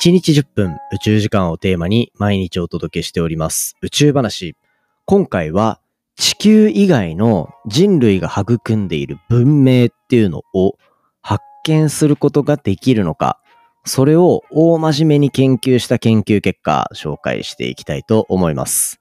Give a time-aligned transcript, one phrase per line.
[0.00, 4.56] 1日10分宇宙時間をテーマに毎日お届けしております宇宙話。
[5.04, 5.78] 今回は
[6.16, 10.78] 地球以外の人類が育んでいる文明っていうのを
[11.20, 13.42] 発見することができるのか、
[13.84, 19.00] それを大真面目に研究した研究結果紹介していきたいと思います。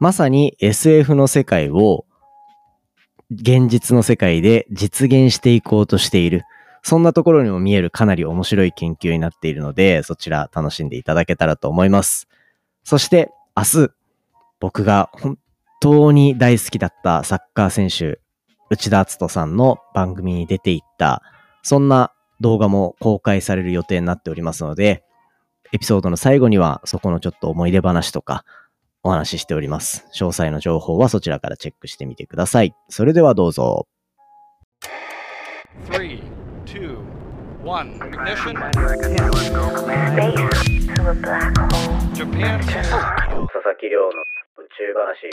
[0.00, 2.06] まさに SF の世界を
[3.30, 6.42] 現実の世界で実現していこうとしている。
[6.88, 12.28] そんなところにも見えるかなり面白い研究になっているので、そちら楽しんでいただけたらと思います。
[12.82, 13.90] そして明日、
[14.58, 15.38] 僕が本
[15.82, 18.20] 当に大好きだったサッカー選手、
[18.70, 21.22] 内田篤人さんの番組に出ていった、
[21.62, 25.04] そんな動画も公開される予定になっておりますので、
[25.74, 28.46] エピソードの最後にはそこのちょっと思い出話とか
[29.02, 30.06] お話ししております。
[30.14, 32.74] 詳細の情報はそちらからチェックしてみてください。
[32.88, 33.86] それではどうぞ。
[37.68, 38.54] One, ignition.
[42.14, 42.60] Japan.
[42.64, 44.08] 佐々木亮の
[44.56, 45.28] 宇宙話。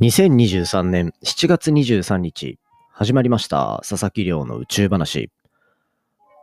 [0.00, 2.58] 2023年7月23日、
[2.90, 5.30] 始まりました佐々木亮の宇宙話。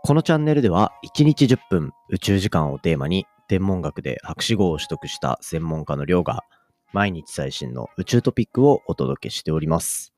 [0.04, 6.44] このチャンネルでは1日10分宇宙時間をテーマに天文学で博士号を取得した専門家の亮が
[6.94, 10.14] 毎日最新の宇宙トピックをお届けしております。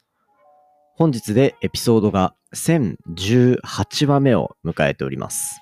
[0.95, 5.59] 本日でエピソードが1018話目を迎えております。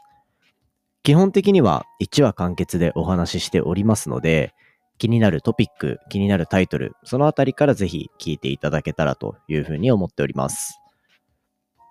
[1.03, 4.53] 基本的には1話完結でお話ししておりますので、
[4.97, 10.79] 気になるトピック、気になるタイトル、そのあたりからぜひ聞いていただけたらというふうに思っております。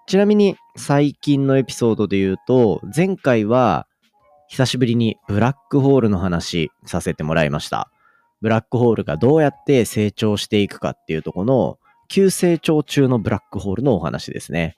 [0.06, 3.88] ちなみに最近のエピソードで言うと、前回は
[4.48, 7.90] 久しぶりにブラックホールの話させてもらいました。
[8.42, 11.78] ブラックホールがどうやって成長していくかっていうとこの
[12.10, 14.76] 急成長中のブラックホールのお話ですね。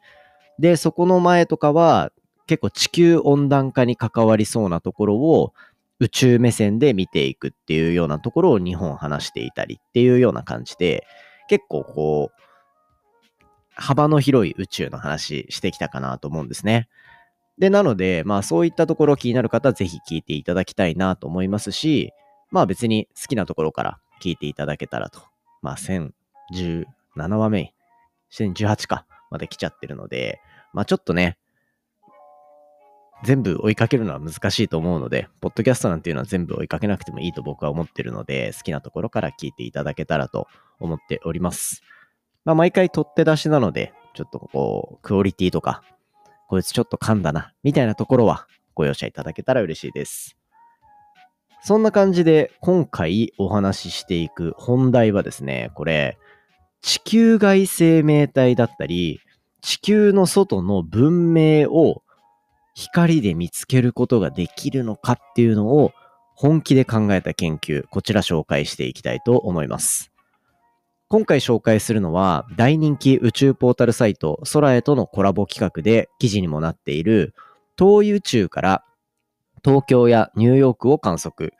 [0.58, 2.12] で、そこの前とかは
[2.46, 5.54] 結構地球温暖化に関わりそうなところを
[5.98, 11.06] 宇宙目線で見ていくっていうようなところを2本話していたりっていうような感じで、
[11.48, 12.42] 結構こう、
[13.74, 16.86] 幅の広い宇宙の話してきたかなと思うんですね。
[17.58, 22.12] で、なので、まあそういったところ気になる方はぜひ聞いていただきたいなと思いますし、
[22.50, 25.22] まあ別に好きなところから聞いていただけたらと。
[25.62, 26.84] まあ1010
[27.16, 27.74] 7話目、
[28.30, 30.40] 2018か、まで来ちゃってるので、
[30.72, 31.38] まあちょっとね、
[33.24, 40.48] 全部追いかけるのは難しいと思うので、ポッドキャストなんていうのは全部追いかけなくてもいいと僕は思ってるので、好きなところから聞いていただけたらと
[40.80, 41.82] 思っております。
[42.44, 45.82] まあ毎回取って出しなので、ちょっとこう、クオリティとか、
[46.48, 50.36] こいつちょっと噛んだな、みたいなところはご容赦いただけたら嬉しいです。
[51.62, 56.18] そんな感じで今回お話ししていく本題はですね、これ、
[56.82, 59.20] 地球外生命体だったり、
[59.60, 62.02] 地球の外の文明を
[62.74, 65.92] 光で見つけることができるのかっていうのを
[66.34, 70.10] 本気で考えた研究、こちら紹介していきたいと思います。
[71.08, 77.34] 今回紹介するのは大人気宇宙ポータルサイト空へとのコラボ企画で記事にもなっている
[77.76, 78.84] 遠い宇宙から
[79.62, 81.52] 東京やニューヨークを観測、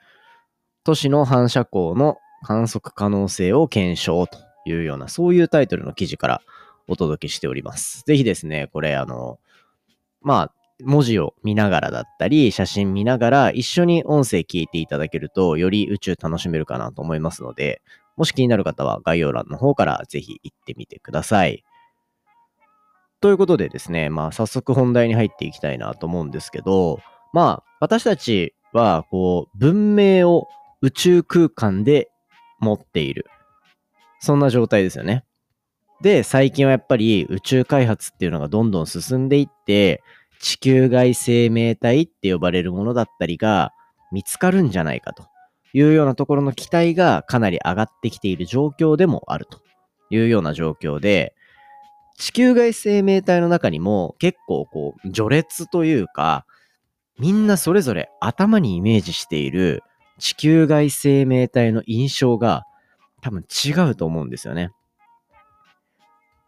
[0.83, 6.41] 都市の反射光の観測可能性を検証というような、そういうタイトルの記事から
[6.87, 8.03] お届けしております。
[8.05, 9.39] ぜひですね、これ、あの、
[10.21, 10.53] まあ、
[10.83, 17.81] 文字を見ながらだったり、写真見ながら一緒に音声聞いていただけると、より宇宙楽しめるかなと思いますので、
[18.15, 21.63] もし気になる方は概要欄の方からぜひ行ってみてください。
[23.21, 26.99] ということでですね、まあ早速本題に入っていきたいなと思うんですけど、
[27.31, 30.47] まあ私たちはこう文明を
[30.81, 32.09] 宇宙空間で
[32.59, 33.25] 持っている。
[34.23, 35.25] そんな状態ですよね。
[36.01, 40.01] で、最近はやっぱり宇宙開発っていうのがどんどん進んでいって、
[40.39, 43.73] 地球外生命体って呼ばれるものだったりが
[44.13, 45.25] 見つかるんじゃないかと
[45.73, 49.59] いうようなところの期待がかなり上がってきている状況でもあると
[50.09, 51.35] いうような状況で、
[52.17, 56.45] 地球外生命体の中にも結構こう序列というか、
[57.19, 59.83] みんなそれぞれ頭にイメージしている
[60.17, 62.63] 地球外生命体の印象が
[63.23, 64.71] 多分違うと思うんですよね。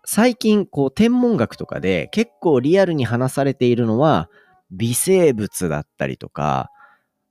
[0.04, 4.30] 最近、こう、天文学とかで結構リアルに話されているのは、
[4.72, 6.70] 微生物だったりとか、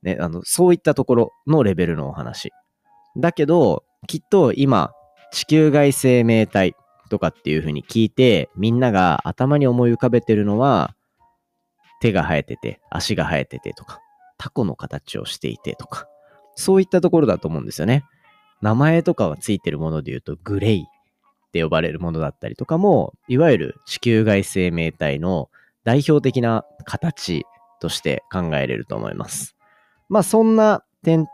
[0.03, 2.53] ね、あの、そういったところのレベルのお話。
[3.17, 4.93] だけど、きっと今、
[5.31, 6.75] 地球外生命体
[7.11, 10.97] とかっていう風に聞いて、みんなが頭に思い浮かべてるのは、
[12.01, 14.01] 手が生えてて、足が生えててとか、
[14.39, 16.09] タコの形をしていてとか、
[16.55, 18.05] そういったところだと思うんですよね。
[18.63, 25.51] 名前とかはついてるもので言うと、グレイって呼ばれるものだったりとかも、いわゆる地球外生命体の
[25.85, 27.45] 代表的な形
[27.81, 29.55] として考えれると思います。
[30.09, 31.27] まあそんな天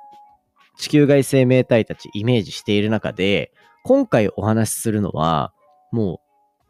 [0.76, 3.52] 地球外生命体たちイメージしている中で、
[3.84, 5.52] 今回お話しするのは、
[5.92, 6.20] も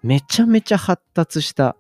[0.03, 1.77] うめちゃめちゃ発達した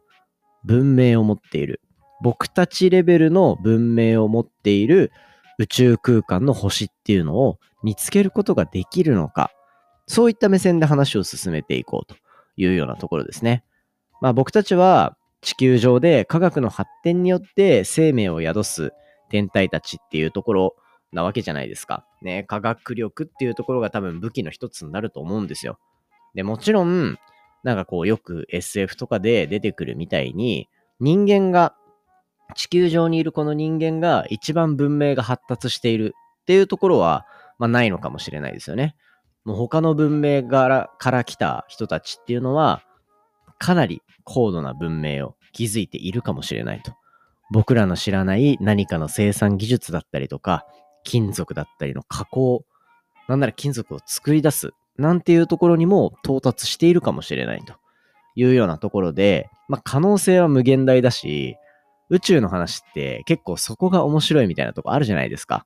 [0.65, 1.81] 文明を持っている、
[2.23, 5.11] 僕たちレベルの文明を持っている
[5.61, 9.51] 宇宙空間の星っていうのを見つけることができるのか、
[10.07, 12.17] そういった目線で話を進めていこうと
[12.57, 13.63] いうようなところですね。
[14.23, 18.93] まあ僕たちは地球上で科学の発展によって生命を宿す
[19.29, 20.77] 天体たちっていうところ
[21.13, 22.07] なわけじゃないですか。
[22.23, 25.79] ね、科学力っていうところが多分武器の一つになると思うんですよ。
[26.35, 27.19] で、もちろん、
[27.65, 30.69] なんかこうよく SF とかで出てくるみたいに、
[31.01, 31.75] 人間が、
[32.55, 37.27] 地球上にいるこの人間が一番文明が発達しているっていうところは、
[37.59, 38.97] まあないのかもしれないですよね。
[39.45, 42.83] もう他の文明からから来た人たちっていうのは、
[43.59, 46.93] かなり高度な文明を築いているかもしれないと。
[47.51, 50.67] 僕らの知らない何かの生産技術だったりとか、
[51.05, 52.65] 金属だったりの加工、
[53.29, 57.75] なんなら金属を作り出す、なんていうところにも到達しているかもしれないと
[58.35, 61.57] いうようなところで、まあ、可能性は無限大だし、
[62.11, 65.65] 宇宙の話って結構そこが面白いみたいなとこあるじゃないですか。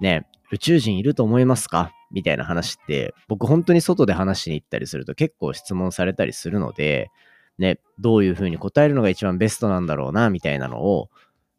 [0.00, 1.92] ね、宇宙人いると思いますか？
[2.10, 7.10] みたいな話って、僕本当に外で話しに行ったりすると結構質問されたりするので、
[7.58, 11.10] ね、どういうふうに答えるのが一番ベストなんだろうな、みたいなのを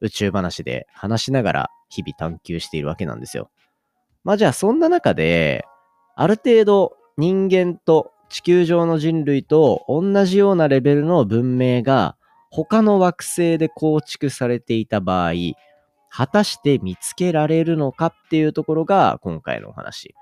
[0.02, 3.50] 宇宙話で話しながら日々探求しているわけなんですよ。
[4.24, 5.66] まあじゃあそんな中で、
[6.16, 12.18] ある程度人間と地球上の人類と同じようなレベルの文明が
[12.56, 15.34] 他の惑星で構築されていた場合、
[16.10, 20.16] 果たして見つけられるのかっていうところが今回のお話。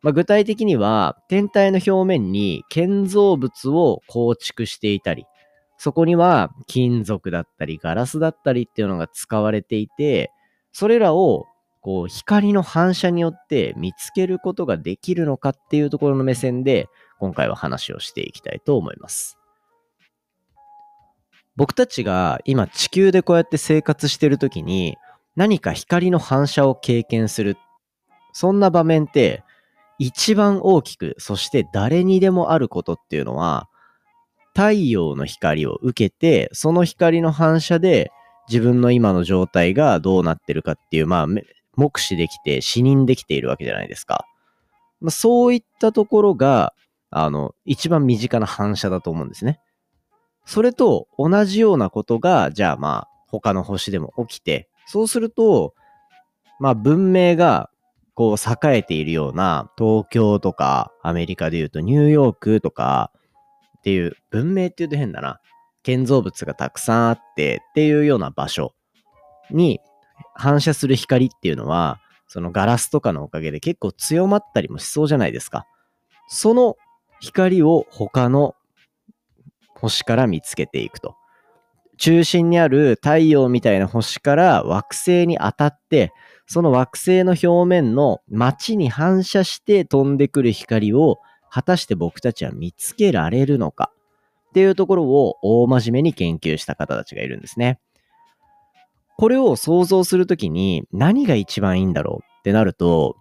[0.00, 5.26] まあ、具体的には天体の表面に建造物を構築していたり、
[5.76, 10.30] そこには金属だったりガラスだったりっていうのが使われていて、
[10.70, 11.46] それらを
[11.80, 19.36] こう光の反射によって見つけることができるのかっていうところの目線で今回は話をしていきたいと思います。
[21.56, 24.96] 僕たちが今地球でこうやって生活してる時に
[25.36, 27.56] 何か光の反射を経験する。
[28.32, 29.42] そんな場面って
[29.98, 33.68] 一番大きく、そして誰にでもあることっていうのは
[34.54, 38.10] 太陽の光を受けて、その光の反射で
[38.48, 41.26] 自分の今の状態がどうなってるかっていう、まあ、
[41.76, 44.24] 目視できて、視認できているわけじゃないですか。
[45.00, 46.72] まあ、そういったところが、
[47.10, 49.60] あの、一番身近な反射だと思うんですね。
[50.46, 55.74] それと同じようなことが、じゃあまあ、他の星でも起きて、そうすると、
[56.58, 57.68] まあ文明が
[58.14, 63.12] こう栄えているような東京とかアメリカで言うとニューヨークとか
[63.78, 65.40] っていう文明って言うと変だな。
[65.82, 68.74] 建造物がたくさんあってっていうような場所
[69.50, 69.80] に
[70.34, 75.66] 反射する光っていうのは、そのガラスとかのおかげで結構強まったりもしそうじゃないですか。
[76.26, 76.76] その
[77.20, 78.54] 光を他の
[79.80, 81.16] 星から見つけていくと。
[81.98, 86.12] 中心にある太陽みたいな星から惑星に当たって、
[86.46, 91.18] その惑星の表面の街に反射して飛んでくる光を
[91.50, 93.90] 果たして僕たちは見つけられるのか。
[94.50, 97.78] っていうところを大真面目に研究した方たちがいるんですね。
[99.18, 103.16] これを想像するときに何が一番いいんだろうってなると、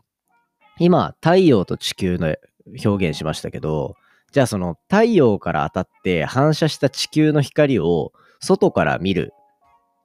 [0.77, 2.35] 今、太陽と地球の
[2.83, 3.95] 表現しましたけど、
[4.35, 8.11] じゃあその太陽から当たって反射した地球の光を
[8.41, 9.31] 外から見る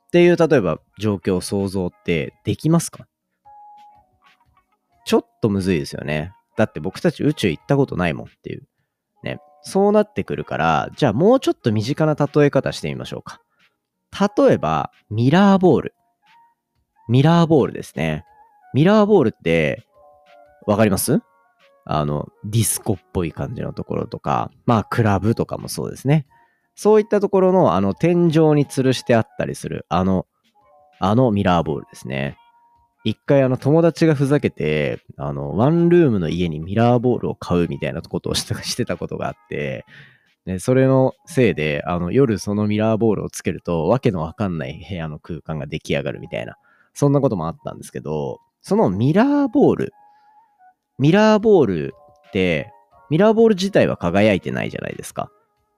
[0.06, 3.08] っていう例えば状況想像ってできますか？
[5.04, 6.32] ちょっとむずいですよね。
[6.56, 8.68] だって僕たち宇宙行ったことないもんっていう。
[9.24, 9.40] ね。
[9.62, 13.40] そうなってくるから、じゃあもうちょっと身近な例え方してみましょうか。
[14.36, 15.94] 例えば、ミラーボール。
[17.08, 18.24] ミラーボールですね。
[18.74, 19.82] ミラーボールって、
[20.68, 21.20] わかります？
[21.84, 26.26] あの、ディスコっぽい感じのところとか、まあ、クラブとかもそうですね。
[26.74, 30.26] そういったところの、あの、天井に吊るしてあったりする、あの、
[30.98, 32.36] あのミラーボールですね。
[33.04, 39.86] 一回あの友達がふざけて、あの、ワンルームの家にミラーボールを買うみたいなことをしてたことがあって、
[40.44, 46.56] で、それのせいで、あの、夜そのミラーボールをつけると、わけのわかんない部屋の空間が出来上がるみたいな、
[46.92, 49.92] そんなこともあったんですけど、そのミラーボール、
[51.00, 51.94] ミラーボール
[52.28, 52.70] って、
[53.08, 55.32] ミラーボール自体は輝いてないじゃないですか。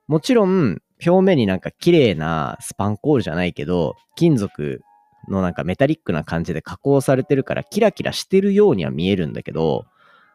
[0.08, 4.82] もちろん、表面になんか綺麗なスパンコールじゃないけど、金属
[5.28, 9.86] のなんかメタリックな感じで加工されてるからキラキラしてるようには見えるんだけど、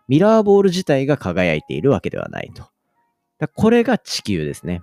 [0.07, 2.69] ミラーボール自体が輝いているわけではないと。
[3.55, 4.79] これが地球ですね。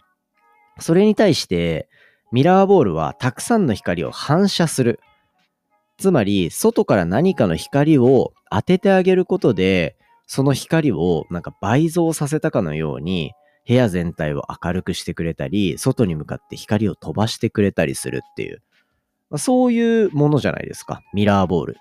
[0.80, 1.88] それに対して、
[2.30, 5.00] ミラーボールはたくさんの光を反射する。
[5.98, 9.96] つまり、外から何かの光を当ててあげることで、
[10.26, 13.32] その光をなんか倍増させたかのように、
[13.66, 18.62] 部屋全体を明るくしてくれたり、外に向かって光を飛ばしてくれたりするっていう、
[19.30, 21.02] まあ、そういうものじゃないですか。
[21.14, 21.76] ミラーボール。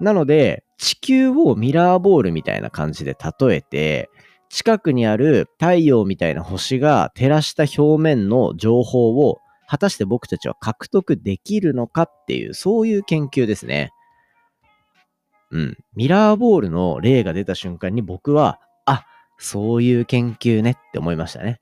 [0.00, 4.08] なので、地球をミラーボールみたいな感じで例えて、
[4.48, 13.92] 近くにある太陽みたいな星が照らした表面の情報を果たして僕たちは獲得できるのかっていう、そういう研究ですね。
[15.52, 15.78] うん。
[15.94, 19.04] ミラーボールの例が出た瞬間に僕は、あ、
[19.38, 21.60] そういう研究ねって思いましたね。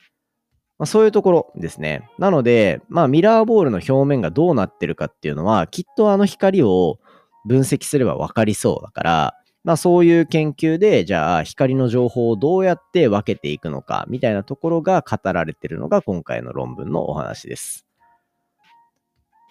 [0.78, 2.08] まあ、そういうところですね。
[2.18, 6.98] なので、まあミラーボールの表面がどうなってるかっていうのは、きっとあの光を
[7.44, 9.34] 分析すればわかりそうだから、
[9.64, 17.87] まあそういう研究で、じゃあ光の情報をどうやって分けていくのか、みたいなところが語られてるのが今回の論文のお話です。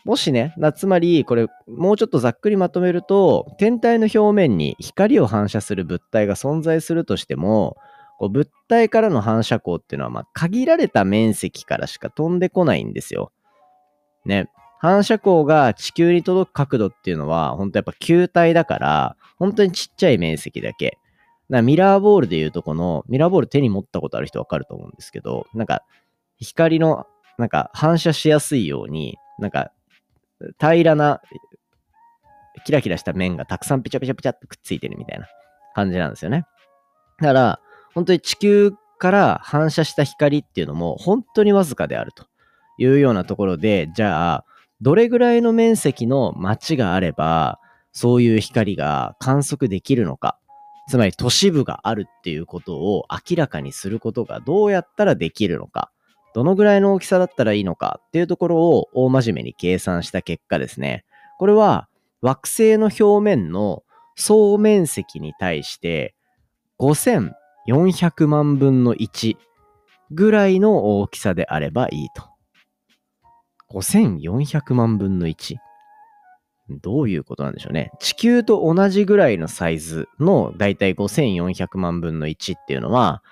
[0.07, 7.75] もしね、つまりこれもうちょっとざっくりまとめると、天体の表面に光を反射する物体が存在するとしても、
[8.17, 13.33] こう物体からの反射光っていうのはま限られた面積からしか飛んでこないんですよ。
[14.23, 14.49] ね。
[14.79, 20.97] 反射光が地球に届く角度っていうのは、本当やっぱ球体だから、本当にちっちゃい面積だけ。
[21.49, 25.83] だミラーボールで言うとこの、ミラーボール手に持ったことある人わかると思うんですけど、なんか、
[26.39, 29.71] 光の、なんか反射しやすいように、なんか
[30.59, 31.21] 平らな、
[32.65, 35.27] キラキラした面がたくさんピチャピチャピチャってくっついてるみたいな
[35.75, 36.45] 感じなんですよね。
[37.19, 37.59] だから、
[37.93, 42.25] 本当に地球から反射した光っていうのも本当にわずかであると
[42.77, 44.45] いうようなところで、じゃあ、
[44.81, 47.59] どれぐらいの面積の街があれば、
[47.91, 50.37] そういう光が観測できるのか。
[50.89, 55.91] つまり都市部があるっていうことを明らかにすることがどうやったらできるのか。
[56.37, 61.03] どのぐらいの大きさだったらいいのかっていうところを大真面目に計算した結果ですね。
[61.39, 61.89] これは
[62.21, 63.81] 惑星の表面の
[64.15, 66.13] 総面積に対して
[66.77, 69.35] 5400万分の1
[70.11, 72.23] ぐらいの大きさであればいいと。
[73.71, 75.55] 5400万分の 1?
[76.69, 77.89] どういうことなんでしょうね。
[77.99, 83.23] 地球と同じぐらいのサイズのだいたい5400万分の1っていうのは、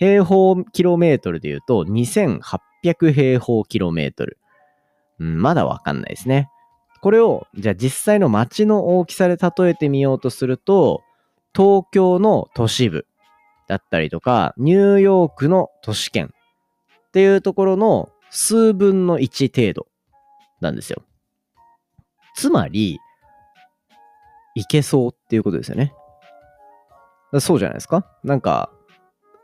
[0.00, 4.38] 平方キロメートルで言うと2800平方キロメートル。
[5.18, 6.48] うん、まだわかんないですね。
[7.02, 11.02] これを、じゃあ実際の街の大きさで例えてみようとすると、
[11.54, 13.06] 東京の都市部
[13.68, 16.32] だったりとか、ニューヨークの都市圏
[17.08, 19.86] っていうところの数分の1程度
[20.62, 21.02] なんですよ。
[22.36, 22.98] つまり、
[24.54, 25.92] いけそうっていうことですよね。
[27.38, 28.06] そうじゃないですか？
[28.24, 28.72] なんか、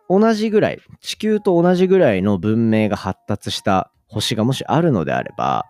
[0.08, 5.66] 同じぐらい、地球と同じぐらいの文明が発達した星がもしあるのであれば、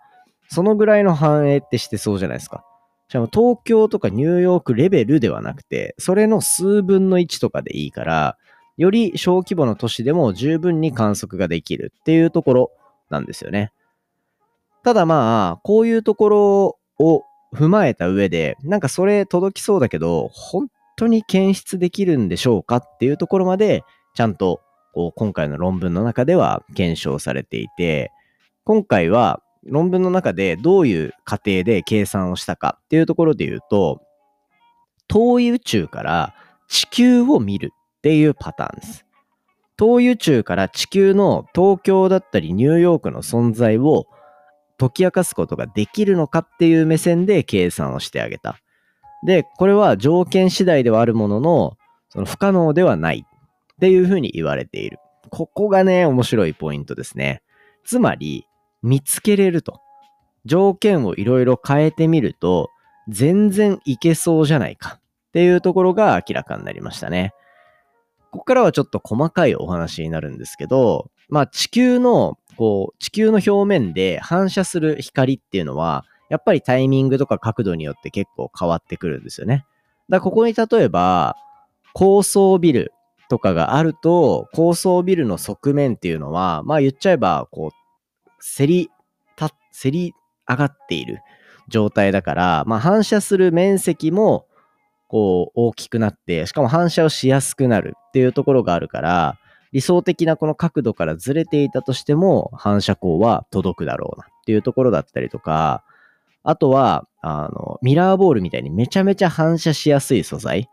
[0.49, 2.63] そのぐらいの繁栄ってしてそうじゃないですか。
[3.09, 8.37] しかも東京とかニューヨークレベルではなくて、それの数分の1とかでいいから、
[8.77, 12.71] より小規模の都市でも十分に観測ができるっていうところ
[13.09, 13.71] なんですよね。
[14.83, 20.67] ただまあ、こういうところを踏まえた上で、なんかそれ届きそうだけど、本
[20.97, 23.83] 当に検出できるんでしょうかっていうところまで
[24.17, 24.61] ちゃんと
[24.93, 28.11] こう今回の論文の中では検証されていて、
[28.63, 34.01] 今回は論文の中でどういう過程で計算をしたかっていうところで言うと、
[35.07, 36.33] 遠い宇宙から
[36.67, 39.05] 地球を見るっていうパターンです。
[39.77, 44.07] 遠い宇宙から地球の東京だったりニューヨークの存在を
[44.79, 48.57] 解き明かすことができるのかっていう目線で計算をしてあげた。
[49.23, 51.77] で、これは条件次第ではあるものの、
[52.09, 53.23] その不可能ではない
[53.77, 54.99] っていうふうに言われている。
[55.29, 57.41] ここがね、面白いポイントですね。
[57.85, 58.45] つまり、
[58.81, 59.81] 見つけれると。
[60.45, 62.69] 条件をいろいろ変えてみると、
[63.07, 67.33] 全然いけそうじゃないかっていうところが明らかになりましたね。
[68.31, 79.65] ここからはちょっと細かいお話になるんですけど、まあ地球の、こう、地球の表面で反射する光っていうのは、やっぱりタイミングとか角度によって結構変わってくるんですよね。
[80.09, 81.35] だここに例えば、
[81.93, 82.93] 高層ビル
[83.29, 88.89] とかがあると、高層ビルの側面っていうのは、まあ言っちゃえば、こう、せり、
[89.35, 90.13] た、せり
[90.47, 91.19] 上がっている
[91.67, 94.45] 状態だから、まあ反射する面積も、
[95.07, 99.37] こう、大きくなって、しかも反射をしやすくなるっていうところがあるから、
[99.71, 105.83] 理想的なこの角度からずれていたとしても、反射光は届くだろうなっていうところだったりとか、
[106.43, 110.69] あとは、あの、ミラーボールみたいにめちゃめちゃ反射しやすい素材。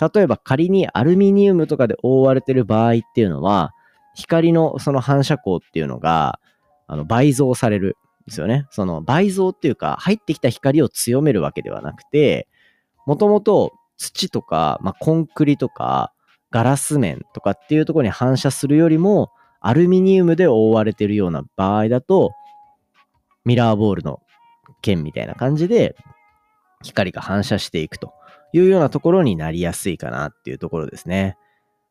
[0.00, 3.72] 例えば仮にアルミニウムとかで覆われてる場合っていうのは、
[4.14, 6.40] 光のその反射光っていうのが、
[6.86, 8.04] あの、倍増されるん。
[8.26, 8.66] ですよね。
[8.70, 12.48] その倍増っていうか、入ってきた光を強めるわけではなくて、
[13.06, 16.12] もともと土とか、まあ、コンクリとか、
[16.50, 22.32] ガラス面とかっていうところに反射するよりも、アルミニウムで覆われてるような場合だと、
[23.44, 24.20] ミラーボールの
[24.80, 25.96] 剣みたいな感じで、
[26.82, 28.12] 光が反射していくと
[28.54, 31.36] いうようなところになりやすいかなっていうところですね。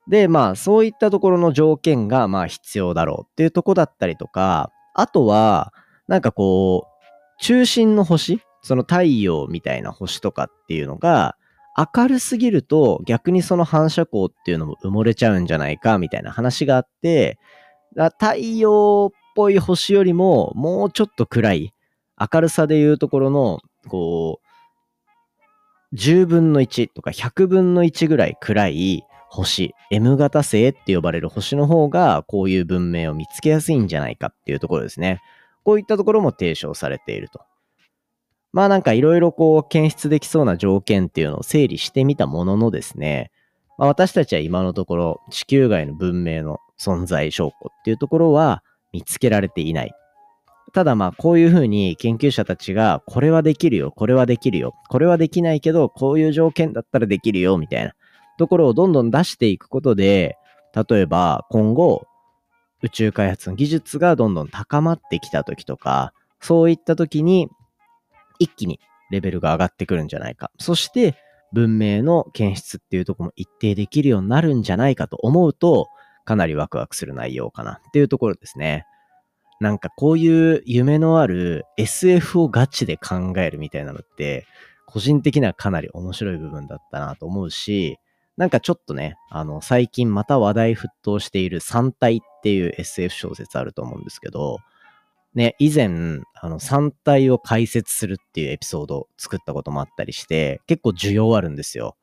[0.07, 5.73] で、まあ、そういったところの条件が、まあ、必要だろうっていうとこだったりとか、あとは、
[6.07, 11.35] なんかこう、中心の星、その太陽みたいな星とかっていうのが、
[11.95, 17.39] 明るすぎると逆にその反射光っていうのも埋もれちゃうんじゃないかみたいな話があって、
[18.19, 21.73] 太陽っぽい星よりももうちょっと暗い
[22.31, 24.52] 明るさでいうところの、こう、
[25.93, 35.21] 10分の1とか100分の1ぐらい暗い星、M 型星って呼ばれる星の方が、こういう文明を見つけやすいんじゃないかっていうところですね。
[35.63, 37.41] こういったところも提唱されていると。
[38.51, 43.31] まあなんかいろいろこう検出できそうな条件っていうのを整理してみたもののですね、
[43.79, 49.93] まあ、私たちは今のところ地球外の文明の存在証拠っていうところは見つけられていない。
[50.73, 57.93] ただまあこういうふうに研究者たちがこれはできるよ、これはできるよ、これはできないけどこういう条件だったらできるよみたいな
[58.37, 60.37] ところをどんどん出していくことで、
[60.75, 62.07] 例えば今後
[62.81, 66.11] 宇宙開発の技術がどんどん高まってきた時とか、
[66.41, 67.47] そういった時に
[68.39, 68.79] 一気に
[69.11, 70.51] レベルが上がってくるんじゃないか。
[70.59, 71.15] そして
[71.53, 75.87] 文明の検出っていうとこも一定できるようになるんじゃないかと思うと、
[76.25, 78.85] かなりワクワクする内容かなっていうところですね。
[79.59, 84.45] なんかこういう夢のある SF をガチで考えるみたいなのって、
[84.85, 87.97] 個人的にはかなり面白い部分だったなと思うし、
[88.37, 94.59] なんかちょっとね、あの、最近また話題沸騰している三体っていう SF 小説あると思うんですけど、
[95.35, 101.95] ね、以前、あの、三体を解説するっていうエピソードを作ったこともあったりして、結構需要あるんですよ。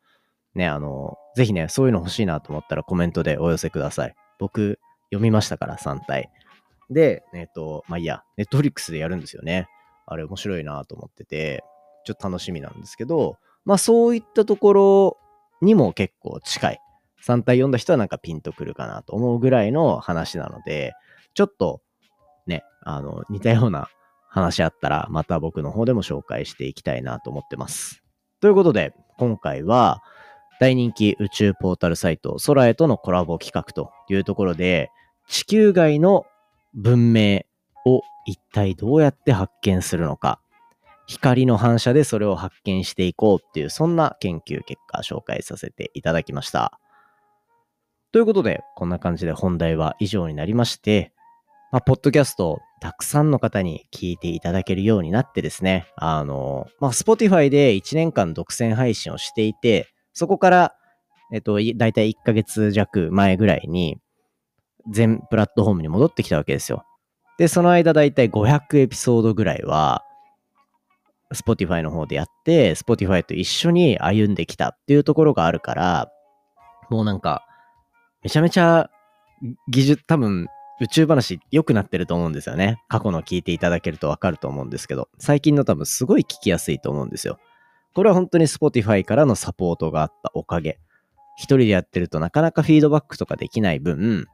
[0.55, 4.15] ね、あの、ぜひね、そういうの欲しいなと思ったらコメントでお寄せください。
[4.39, 6.31] 僕、読みましたから、3体。
[6.91, 9.69] で、えっ、と、まあいいや、ネットフリックスでやるんですよね。
[10.07, 11.65] あれ面白いなと思ってて、
[12.05, 15.19] ちょっと楽しみなんですけど、まあそういったところ
[15.63, 16.79] にも結構近い。
[17.25, 20.95] 3体読んだ人はなんかピンとくるかなと思うぐらいの話なので、
[21.35, 21.83] ちょっと
[22.47, 23.89] ね、あの、似たような
[24.29, 28.03] 話あったら、また僕の方でも紹介していきたいなと思ってます。
[28.41, 30.03] ということで、今回は、
[30.61, 34.91] 大人気宇宙ポータルサイト、空へとのコラボ企画というところで、
[35.27, 36.27] 地球外の
[36.75, 37.41] 文明
[37.85, 40.41] を一体どうやって発見するのか、
[41.07, 46.79] 光の反射でそれを発見していこうっていう、そんな研究結果紹介させていただきました。
[48.13, 51.13] ということで、こんな感じで本題は以上になりまして、
[51.73, 60.75] まあ、ポッドキャストをたくさんの方に聞いていただけるようになってですね、あの、まあ、Spotify で1年間独占配信をしていて、そこから、
[61.33, 63.99] えっと、だいたい1ヶ月弱前ぐらいに、
[64.89, 66.85] 全プラットフォームに戻ってきたわけですよ。
[67.39, 70.05] で、その間だいたい500エピソードぐらいは、
[71.33, 76.11] Spotify の方でやって、Spotify と一緒に歩んできたっていうところがあるから、
[76.91, 77.47] もうなんか、
[78.23, 78.91] めちゃめちゃ
[79.69, 80.49] 技術、多分
[80.81, 82.83] 宇宙話良くなってると思うんですよね。
[82.89, 87.39] 過去の聞いていただけるとわかると思うんですけど、最近の多分すごい聞きやすいと思うんですよ。
[87.95, 90.79] これは本当に Spotify からのサポートがあったおかげ。
[91.37, 94.27] 一人でやってるとなかなかフィードバックとかできない分、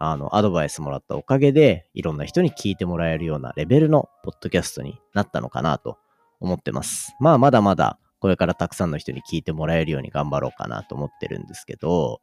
[0.00, 5.98] あの、アドバイスもらったおかげで、いろんな人に聞いてもらえるようなレベルのポッドキャストになったのかなと
[6.40, 7.14] 思ってます。
[7.20, 12.20] まあ、まだまだこれからたくさんの人に聞いてもらえるように頑張ろうかなと思ってるんですけど、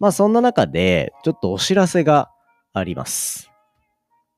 [0.00, 2.30] まあ、そんな中で、ちょっとお知らせが
[2.72, 3.50] あります。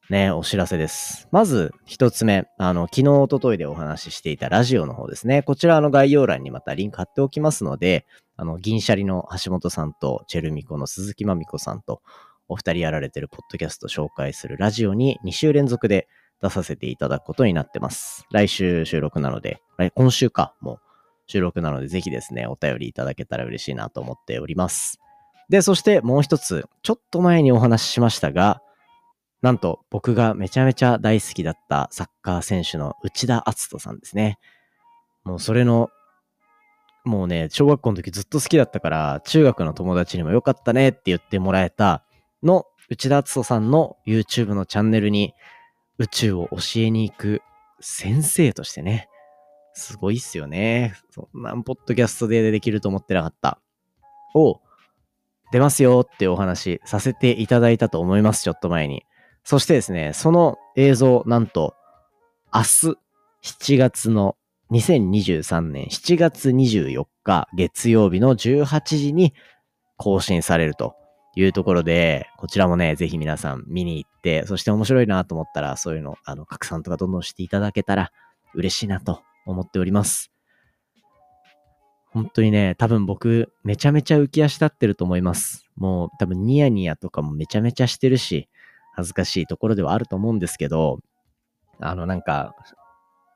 [0.08, 1.28] ね、お知らせです。
[1.30, 5.42] まず、一つ目、あの、昨日、おとといでお話ししていたラジオの方ですね。
[5.42, 12.02] こちら、の概要欄にまたリンク貼っておきますので、あの、銀シャリの橋本さんと、チェルミコの鈴木まみこさんと、
[12.50, 16.08] お二人やられてるポッドキャスト紹介するラジオに2週連続で
[16.42, 18.26] 出させていただくことになってます。
[18.32, 19.62] 来週収録なので、
[19.94, 20.78] 今週か、もう
[21.28, 24.98] 収録なので、ぜひですね、お便りいただけたら嬉しいなと思っております。
[25.48, 28.60] で、そしてもう一つ、ちょっと前にお話ししましたが、
[29.42, 34.38] なんと僕がめちゃめちゃ大好きだったサッカー選手の内田篤人さんですね。
[35.22, 35.88] もうそれの、
[37.04, 42.04] もうね、小学校の時ずっと好きだったから、中学の友達にもよかったねって言ってもらえた
[42.42, 45.34] の内田篤人さんの YouTube のチャンネルに
[45.98, 47.42] 宇宙を教えに行く
[47.80, 49.08] 先生としてね、
[49.74, 50.94] すごいっすよね。
[51.10, 53.60] そんなポッドキャストでできると思ってなかった。
[54.34, 54.60] を
[55.52, 59.04] 出ますよってお話させていただいたと思います、ちょっと前に。
[59.44, 61.74] そしてですね、その映像、なんと、
[62.54, 62.98] 明日、
[63.42, 64.36] 7月の
[64.70, 69.34] 2023年7月24日月曜日の18時に
[69.96, 70.94] 更新されると
[71.36, 78.10] いうところで、こちらもね、ぜひ皆さん見に行って、そして面白いなと思ったら、そういうの、あの、拡散とかどんどんしていただけたら
[78.54, 80.30] 嬉しいなと思っております。
[82.12, 85.64] 本当にね、多分僕、めちゃめちゃ浮き足立ってると思います。
[85.76, 88.48] もう多分ニヤニヤとかもめちゃめちゃしてるし、
[88.94, 90.98] 恥ずかしいところではあると思うんですけど、
[91.78, 92.54] あのなんか、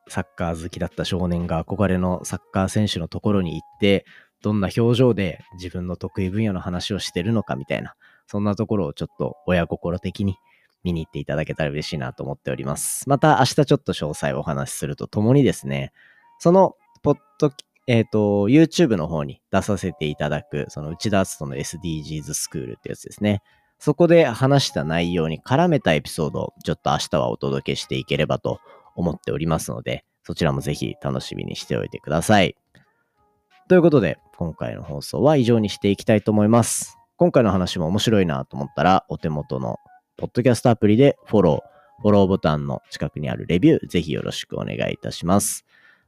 [0.09, 4.05] サッカー好きだった少年が憧れのサッカー選手のところに行って、
[4.45, 7.95] どんな表情で自分の得意分野の話をしてるのかみたいな、
[8.27, 10.37] そんなところをちょっと親心的に
[10.83, 13.09] 見に行っていただけたら嬉しいなと思っております。
[13.09, 15.93] また明日ちょっと詳細をお話しするとともにですね、
[16.41, 17.51] そのポッド
[17.87, 23.43] えっ、ー、と、YouTube の方に出させていただく、その内田篤人の SDGs スクールってやつですね。
[23.79, 28.61] そこで話した内容に絡めたエピソードをちょっと明日はお届けしていければと
[28.95, 32.57] 思っておりますので、そちらもぜひ楽しみにしておいてください。
[33.69, 36.99] ということで、今回の放送は以上にしていきたいと思います。
[37.17, 39.79] 今回の話も面白いなと思ったら、お手元の
[40.19, 45.65] ポッドキャストアプリでフォロー、フォローボタンの近くにあるレビュー、ぜひよろしくお願いいたします。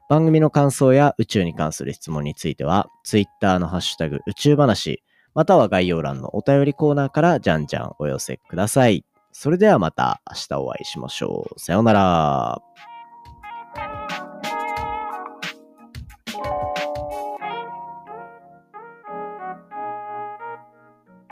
[0.08, 5.02] 番組の感想や宇宙に関する質問については、Twitter のハッシュタグ宇宙話、
[5.34, 9.04] または概要欄のお便りコーナーからじゃんじゃんお寄せください。
[9.32, 11.60] それではまた明日お会いしましょう。
[11.60, 12.95] さようなら。